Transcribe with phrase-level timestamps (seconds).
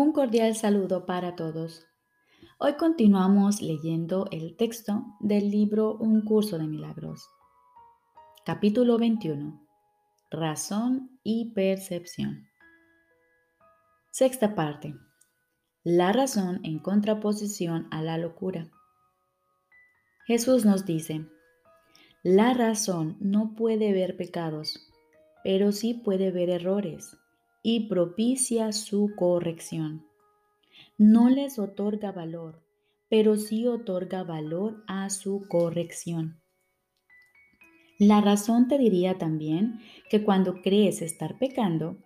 [0.00, 1.84] Un cordial saludo para todos.
[2.60, 7.28] Hoy continuamos leyendo el texto del libro Un curso de milagros.
[8.44, 9.60] Capítulo 21.
[10.30, 12.46] Razón y percepción.
[14.12, 14.94] Sexta parte.
[15.82, 18.70] La razón en contraposición a la locura.
[20.28, 21.26] Jesús nos dice,
[22.22, 24.78] la razón no puede ver pecados,
[25.42, 27.18] pero sí puede ver errores
[27.62, 30.06] y propicia su corrección.
[30.96, 32.62] No les otorga valor,
[33.08, 36.40] pero sí otorga valor a su corrección.
[37.98, 41.98] La razón te diría también que cuando crees estar pecando,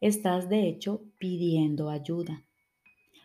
[0.00, 2.44] estás de hecho pidiendo ayuda.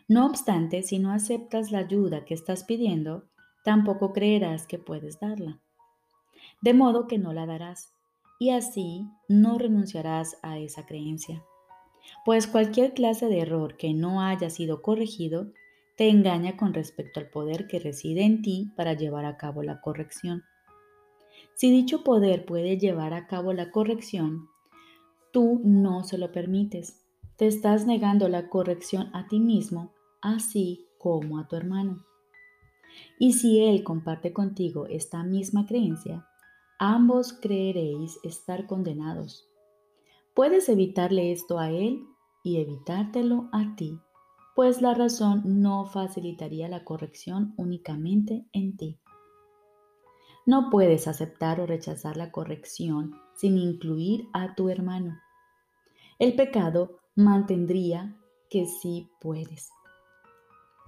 [0.08, 3.28] No obstante, si no aceptas la ayuda que estás pidiendo,
[3.64, 5.60] tampoco creerás que puedes darla.
[6.62, 7.92] De modo que no la darás,
[8.38, 11.42] y así no renunciarás a esa creencia
[12.24, 15.52] pues cualquier clase de error que no haya sido corregido
[15.96, 19.80] te engaña con respecto al poder que reside en ti para llevar a cabo la
[19.80, 20.44] corrección.
[21.54, 24.48] Si dicho poder puede llevar a cabo la corrección,
[25.32, 27.02] tú no se lo permites.
[27.36, 32.04] Te estás negando la corrección a ti mismo, así como a tu hermano.
[33.18, 36.26] Y si él comparte contigo esta misma creencia,
[36.78, 39.48] ambos creeréis estar condenados
[40.36, 42.06] Puedes evitarle esto a él
[42.42, 43.98] y evitártelo a ti,
[44.54, 48.98] pues la razón no facilitaría la corrección únicamente en ti.
[50.44, 55.18] No puedes aceptar o rechazar la corrección sin incluir a tu hermano.
[56.18, 58.14] El pecado mantendría
[58.50, 59.70] que sí puedes.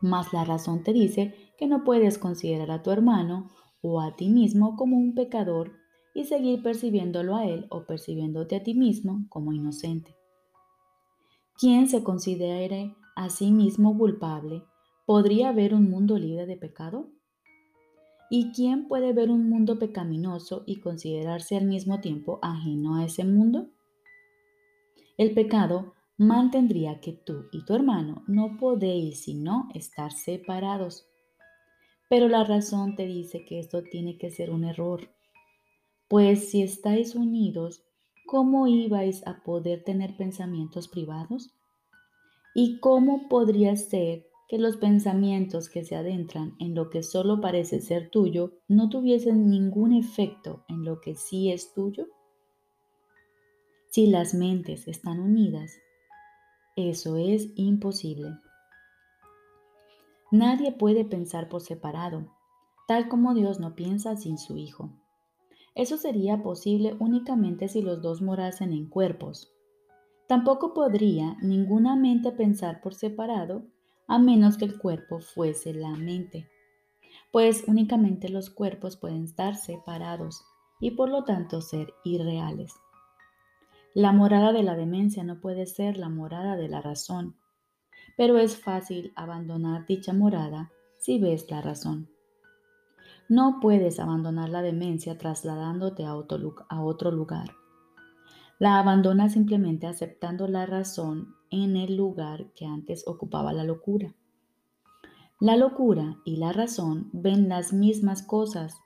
[0.03, 3.49] Mas la razón te dice que no puedes considerar a tu hermano
[3.81, 5.73] o a ti mismo como un pecador
[6.19, 10.17] y seguir percibiéndolo a él o percibiéndote a ti mismo como inocente.
[11.57, 14.65] Quien se considere a sí mismo culpable
[15.07, 17.09] podría ver un mundo libre de pecado?
[18.31, 23.25] ¿Y quién puede ver un mundo pecaminoso y considerarse al mismo tiempo ajeno a ese
[23.25, 23.69] mundo?
[25.19, 31.07] El pecado mantendría que tú y tu hermano no podéis sino estar separados.
[32.11, 35.17] Pero la razón te dice que esto tiene que ser un error
[36.09, 37.85] pues si estáis unidos,
[38.27, 41.55] ¿cómo ibais a poder tener pensamientos privados?
[42.55, 47.83] ¿Y cómo podría ser que los pensamientos que se adentran en lo que solo parece
[47.83, 52.07] ser tuyo no tuviesen ningún efecto en lo que sí es tuyo?
[53.91, 55.73] Si las mentes están unidas,
[56.77, 58.31] eso es imposible.
[60.31, 62.29] Nadie puede pensar por separado,
[62.87, 64.91] tal como Dios no piensa sin su Hijo.
[65.79, 69.55] Eso sería posible únicamente si los dos morasen en cuerpos.
[70.27, 73.63] Tampoco podría ninguna mente pensar por separado
[74.09, 76.49] a menos que el cuerpo fuese la mente,
[77.31, 80.45] pues únicamente los cuerpos pueden estar separados
[80.81, 82.75] y por lo tanto ser irreales.
[83.95, 87.37] La morada de la demencia no puede ser la morada de la razón,
[88.17, 92.11] pero es fácil abandonar dicha morada si ves la razón.
[93.29, 97.51] No puedes abandonar la demencia trasladándote a otro, lugar.
[98.59, 104.15] La abandonas simplemente aceptando la razón en el lugar que antes ocupaba la locura.
[105.41, 108.81] La locura y la razón ven las mismas cosas,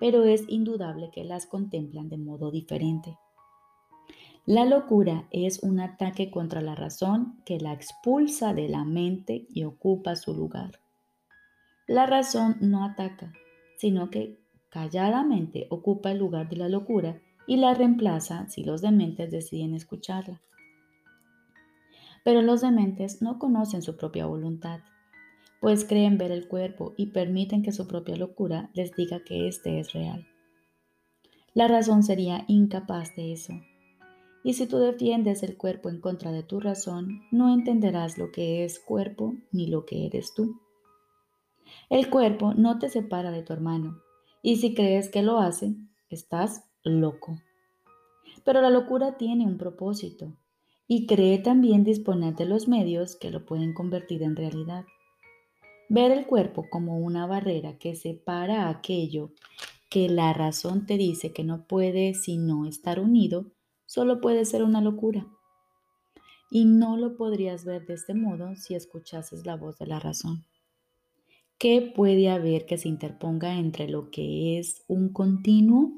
[0.00, 3.16] pero es indudable que las contemplan de modo diferente.
[4.44, 9.62] La locura es un ataque contra la razón que la expulsa de la mente y
[9.62, 10.80] ocupa su lugar.
[11.86, 13.32] La razón no ataca,
[13.78, 19.30] sino que calladamente ocupa el lugar de la locura y la reemplaza si los dementes
[19.30, 20.42] deciden escucharla.
[22.24, 24.80] Pero los dementes no conocen su propia voluntad,
[25.60, 29.78] pues creen ver el cuerpo y permiten que su propia locura les diga que éste
[29.78, 30.26] es real.
[31.54, 33.54] La razón sería incapaz de eso.
[34.44, 38.64] Y si tú defiendes el cuerpo en contra de tu razón, no entenderás lo que
[38.64, 40.60] es cuerpo ni lo que eres tú.
[41.90, 44.02] El cuerpo no te separa de tu hermano,
[44.42, 45.74] y si crees que lo hace,
[46.10, 47.38] estás loco.
[48.44, 50.32] Pero la locura tiene un propósito,
[50.86, 54.84] y cree también disponer de los medios que lo pueden convertir en realidad.
[55.90, 59.32] Ver el cuerpo como una barrera que separa aquello
[59.90, 63.52] que la razón te dice que no puede sino estar unido,
[63.86, 65.26] solo puede ser una locura.
[66.50, 70.44] Y no lo podrías ver de este modo si escuchases la voz de la razón.
[71.58, 75.90] ¿Qué puede haber que se interponga entre lo que es un continuo?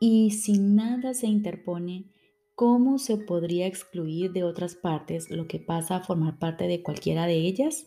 [0.00, 2.10] Y si nada se interpone,
[2.56, 7.26] ¿cómo se podría excluir de otras partes lo que pasa a formar parte de cualquiera
[7.26, 7.86] de ellas?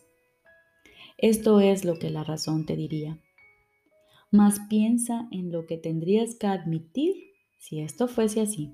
[1.17, 3.21] Esto es lo que la razón te diría.
[4.31, 7.13] Mas piensa en lo que tendrías que admitir
[7.59, 8.71] si esto fuese así.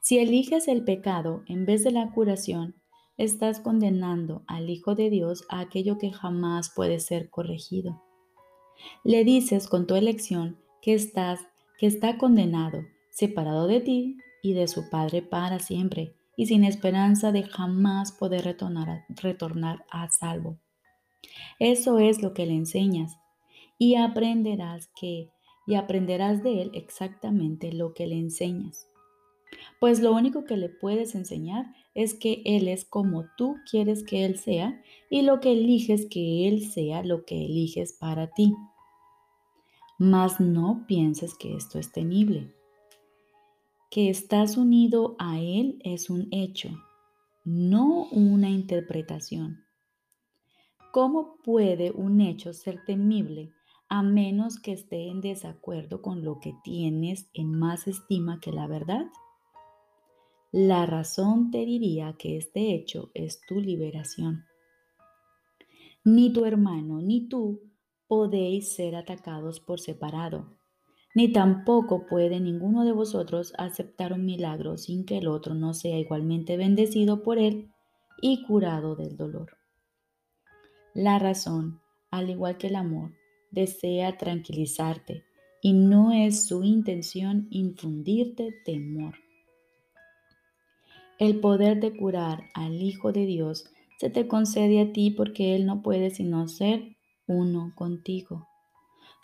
[0.00, 2.81] Si eliges el pecado en vez de la curación,
[3.16, 8.02] estás condenando al Hijo de Dios a aquello que jamás puede ser corregido.
[9.04, 11.40] Le dices con tu elección que estás
[11.82, 17.32] que está condenado, separado de ti y de su Padre para siempre, y sin esperanza
[17.32, 20.60] de jamás poder retornar a, salvo.
[21.58, 23.16] Eso es lo que le enseñas,
[23.78, 25.32] y aprenderás que
[25.66, 28.86] y aprenderás de él exactamente lo que le enseñas.
[29.80, 34.24] Pues lo único que le puedes enseñar es que Él es como tú quieres que
[34.24, 38.54] Él sea y lo que eliges que Él sea lo que eliges para ti.
[39.98, 42.54] Mas no pienses que esto es temible.
[43.90, 46.70] Que estás unido a Él es un hecho,
[47.44, 49.64] no una interpretación.
[50.92, 53.52] ¿Cómo puede un hecho ser temible
[53.88, 58.66] a menos que esté en desacuerdo con lo que tienes en más estima que la
[58.66, 59.06] verdad?
[60.54, 64.44] La razón te diría que este hecho es tu liberación.
[66.04, 67.62] Ni tu hermano ni tú
[68.06, 70.58] podéis ser atacados por separado,
[71.14, 75.98] ni tampoco puede ninguno de vosotros aceptar un milagro sin que el otro no sea
[75.98, 77.70] igualmente bendecido por él
[78.20, 79.56] y curado del dolor.
[80.92, 83.12] La razón, al igual que el amor,
[83.50, 85.24] desea tranquilizarte
[85.62, 89.14] y no es su intención infundirte temor.
[91.18, 93.66] El poder de curar al Hijo de Dios
[93.98, 98.48] se te concede a ti porque Él no puede sino ser uno contigo.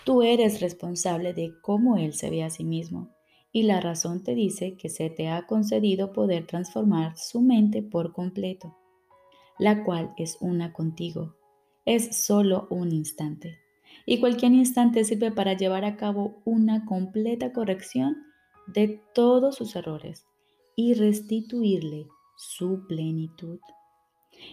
[0.05, 3.11] Tú eres responsable de cómo Él se ve a sí mismo
[3.51, 8.13] y la razón te dice que se te ha concedido poder transformar su mente por
[8.13, 8.77] completo,
[9.59, 11.35] la cual es una contigo.
[11.85, 13.59] Es solo un instante.
[14.05, 18.17] Y cualquier instante sirve para llevar a cabo una completa corrección
[18.67, 20.29] de todos sus errores
[20.79, 23.59] y restituirle su plenitud.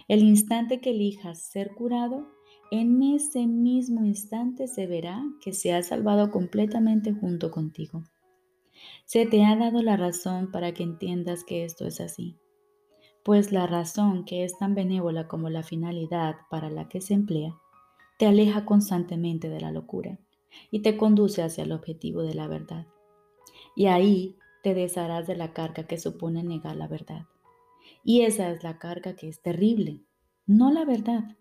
[0.08, 2.26] El instante que elijas ser curado,
[2.72, 8.02] en ese mismo instante se verá que se ha salvado completamente junto contigo.
[9.04, 12.36] Se te ha dado la razón para que entiendas que esto es así,
[13.22, 17.56] pues la razón que es tan benévola como la finalidad para la que se emplea,
[18.18, 20.18] te aleja constantemente de la locura
[20.72, 22.88] y te conduce hacia el objetivo de la verdad.
[23.76, 27.26] Y ahí te desharás de la carga que supone negar la verdad.
[28.02, 30.02] Y esa es la carga que es terrible,
[30.44, 31.36] no la verdad.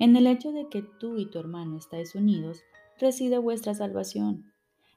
[0.00, 2.64] En el hecho de que tú y tu hermano estáis unidos,
[2.98, 4.52] reside vuestra salvación,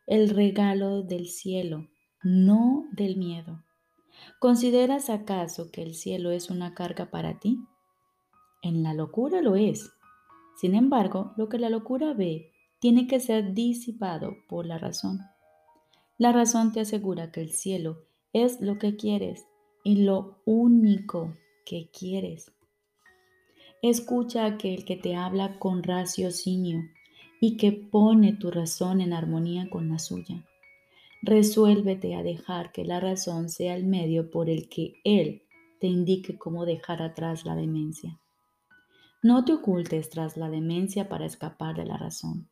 [0.07, 1.89] el regalo del cielo,
[2.23, 3.63] no del miedo.
[4.39, 7.59] ¿Consideras acaso que el cielo es una carga para ti?
[8.63, 9.91] En la locura lo es.
[10.56, 15.19] Sin embargo, lo que la locura ve tiene que ser disipado por la razón.
[16.21, 19.47] La razón te asegura que el cielo es lo que quieres
[19.83, 21.35] y lo único
[21.65, 22.51] que quieres.
[23.81, 26.79] Escucha a aquel que te habla con raciocinio
[27.39, 30.45] y que pone tu razón en armonía con la suya.
[31.23, 35.42] Resuélvete a dejar que la razón sea el medio por el que Él
[35.80, 38.19] te indique cómo dejar atrás la demencia.
[39.23, 42.47] No te ocultes tras la demencia para escapar de la razón.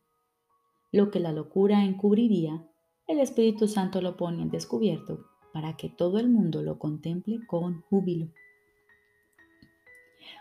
[0.91, 2.65] Lo que la locura encubriría
[3.09, 7.81] el Espíritu Santo lo pone en descubierto para que todo el mundo lo contemple con
[7.89, 8.27] júbilo.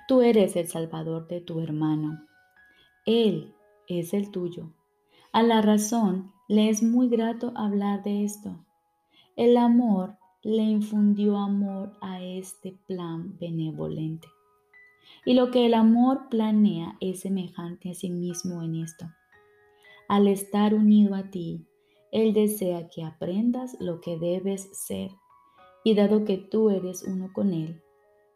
[0.06, 2.26] Tú eres el Salvador de tu hermano.
[3.06, 3.54] Él
[3.88, 4.70] es el tuyo.
[5.32, 8.62] A la razón le es muy grato hablar de esto.
[9.34, 14.28] El amor le infundió amor a este plan benevolente.
[15.24, 19.06] Y lo que el amor planea es semejante a sí mismo en esto.
[20.06, 21.67] Al estar unido a ti,
[22.10, 25.10] él desea que aprendas lo que debes ser
[25.84, 27.82] y dado que tú eres uno con Él,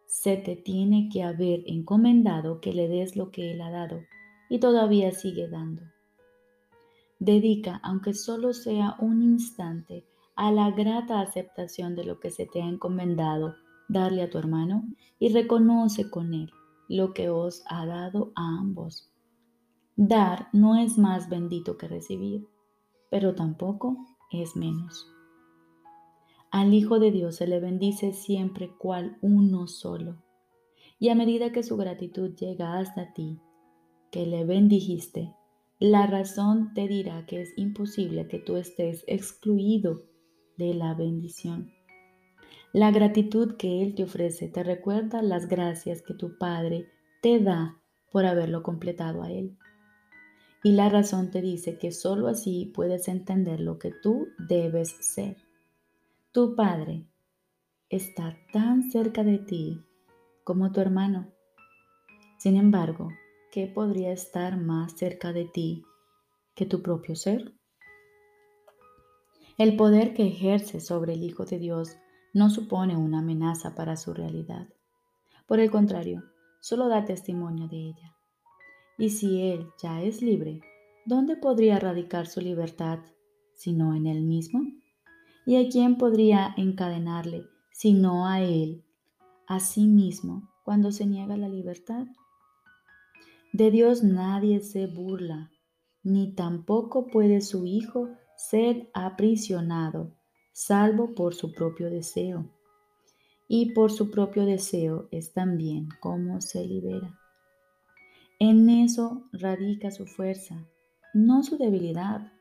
[0.06, 4.00] se te tiene que haber encomendado que le des lo que Él ha dado
[4.50, 5.82] y todavía sigue dando.
[7.18, 12.60] Dedica, aunque solo sea un instante, a la grata aceptación de lo que se te
[12.60, 13.54] ha encomendado
[13.88, 14.84] darle a tu hermano
[15.18, 16.50] y reconoce con él
[16.88, 19.10] lo que os ha dado a ambos.
[19.96, 22.48] Dar no es más bendito que recibir
[23.12, 23.98] pero tampoco
[24.30, 25.06] es menos.
[26.50, 30.16] Al Hijo de Dios se le bendice siempre cual uno solo.
[30.98, 33.38] Y a medida que su gratitud llega hasta ti,
[34.10, 35.34] que le bendijiste,
[35.78, 40.04] la razón te dirá que es imposible que tú estés excluido
[40.56, 41.70] de la bendición.
[42.72, 46.86] La gratitud que Él te ofrece te recuerda las gracias que tu Padre
[47.20, 47.78] te da
[48.10, 49.58] por haberlo completado a Él.
[50.64, 55.36] Y la razón te dice que sólo así puedes entender lo que tú debes ser.
[56.30, 57.06] Tu Padre
[57.88, 59.82] está tan cerca de ti
[60.44, 61.32] como tu hermano.
[62.38, 63.10] Sin embargo,
[63.50, 65.84] ¿qué podría estar más cerca de ti
[66.54, 67.52] que tu propio ser?
[69.58, 71.96] El poder que ejerce sobre el Hijo de Dios
[72.32, 74.68] no supone una amenaza para su realidad.
[75.46, 76.22] Por el contrario,
[76.60, 78.16] solo da testimonio de ella.
[79.02, 80.60] Y si Él ya es libre,
[81.06, 83.00] ¿dónde podría radicar su libertad
[83.52, 84.62] si no en Él mismo?
[85.44, 88.84] ¿Y a quién podría encadenarle si no a Él,
[89.48, 92.06] a sí mismo, cuando se niega la libertad?
[93.52, 95.50] De Dios nadie se burla,
[96.04, 100.14] ni tampoco puede su Hijo ser aprisionado
[100.52, 102.48] salvo por su propio deseo.
[103.48, 107.18] Y por su propio deseo es también como se libera.
[108.44, 110.66] En eso radica su fuerza,
[111.14, 112.32] no su debilidad.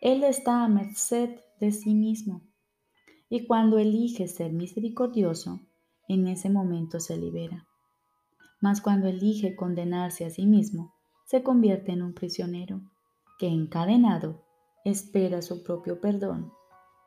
[0.00, 2.42] Él está a merced de sí mismo.
[3.28, 5.58] Y cuando elige ser misericordioso,
[6.06, 7.66] en ese momento se libera.
[8.60, 12.82] Mas cuando elige condenarse a sí mismo, se convierte en un prisionero
[13.40, 14.44] que encadenado
[14.84, 16.52] espera su propio perdón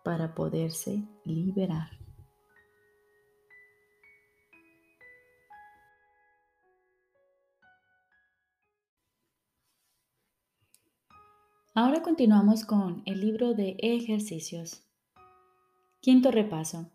[0.03, 1.98] para poderse liberar.
[11.81, 14.83] Ahora continuamos con el libro de ejercicios.
[16.01, 16.91] Quinto repaso.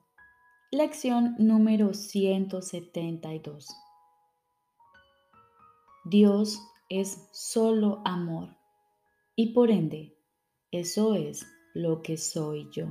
[0.71, 3.75] Lección número 172.
[6.05, 6.61] Dios
[6.91, 8.59] es solo amor
[9.35, 10.19] y por ende
[10.71, 12.88] eso es lo que soy yo.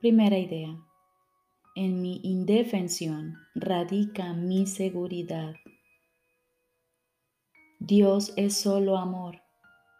[0.00, 0.74] Primera idea.
[1.74, 5.54] En mi indefensión radica mi seguridad.
[7.88, 9.40] Dios es solo amor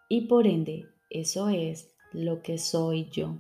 [0.08, 3.38] y por ende eso es lo que soy yo.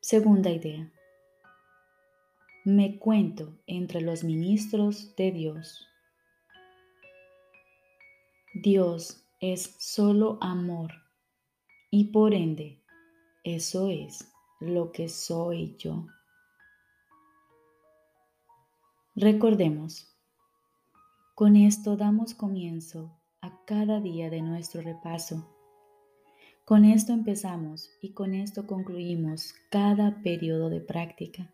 [0.00, 0.90] Segunda idea.
[2.64, 5.86] Me cuento entre los ministros de Dios.
[8.54, 10.92] Dios es solo amor
[11.90, 12.80] y por ende
[13.44, 16.06] eso es lo que soy yo.
[19.14, 20.11] Recordemos,
[21.42, 25.52] con esto damos comienzo a cada día de nuestro repaso.
[26.64, 31.52] Con esto empezamos y con esto concluimos cada periodo de práctica.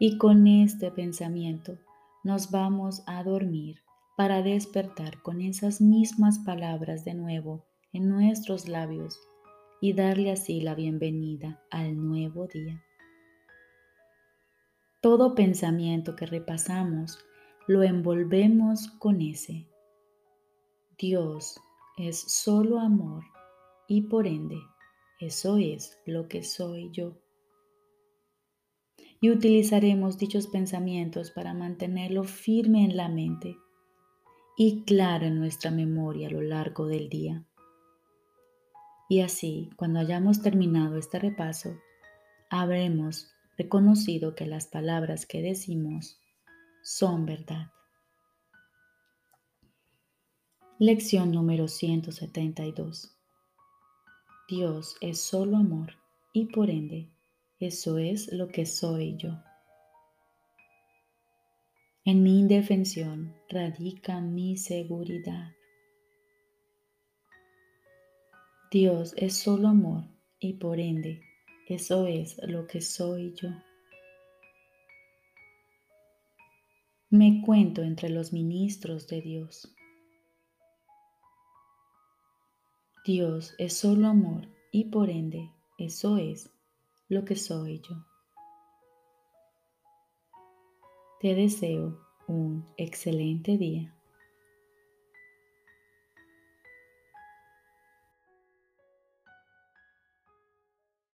[0.00, 1.76] Y con este pensamiento
[2.24, 3.82] nos vamos a dormir
[4.16, 9.20] para despertar con esas mismas palabras de nuevo en nuestros labios
[9.82, 12.82] y darle así la bienvenida al nuevo día.
[15.02, 17.18] Todo pensamiento que repasamos
[17.68, 19.68] lo envolvemos con ese.
[20.98, 21.60] Dios
[21.98, 23.24] es solo amor
[23.86, 24.56] y por ende
[25.20, 27.18] eso es lo que soy yo.
[29.20, 33.58] Y utilizaremos dichos pensamientos para mantenerlo firme en la mente
[34.56, 37.44] y claro en nuestra memoria a lo largo del día.
[39.10, 41.76] Y así, cuando hayamos terminado este repaso,
[42.48, 46.18] habremos reconocido que las palabras que decimos
[46.88, 47.70] son verdad.
[50.78, 53.14] Lección número 172.
[54.48, 55.92] Dios es solo amor
[56.32, 57.10] y por ende
[57.60, 59.38] eso es lo que soy yo.
[62.06, 65.52] En mi indefensión radica mi seguridad.
[68.70, 70.04] Dios es solo amor
[70.38, 71.20] y por ende
[71.66, 73.50] eso es lo que soy yo.
[77.10, 79.74] Me cuento entre los ministros de Dios.
[83.02, 86.50] Dios es solo amor y por ende eso es
[87.08, 88.04] lo que soy yo.
[91.20, 93.97] Te deseo un excelente día.